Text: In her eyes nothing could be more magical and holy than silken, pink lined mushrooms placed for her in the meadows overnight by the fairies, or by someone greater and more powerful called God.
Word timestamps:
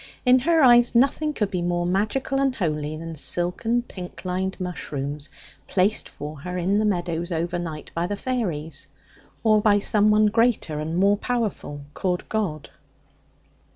In 0.25 0.39
her 0.39 0.61
eyes 0.63 0.95
nothing 0.95 1.31
could 1.31 1.51
be 1.51 1.61
more 1.61 1.85
magical 1.85 2.39
and 2.41 2.55
holy 2.55 2.97
than 2.97 3.13
silken, 3.13 3.83
pink 3.83 4.25
lined 4.25 4.59
mushrooms 4.59 5.29
placed 5.67 6.09
for 6.09 6.39
her 6.39 6.57
in 6.57 6.79
the 6.79 6.85
meadows 6.85 7.31
overnight 7.31 7.91
by 7.93 8.07
the 8.07 8.17
fairies, 8.17 8.89
or 9.43 9.61
by 9.61 9.77
someone 9.77 10.25
greater 10.25 10.79
and 10.79 10.97
more 10.97 11.17
powerful 11.17 11.81
called 11.93 12.27
God. 12.29 12.71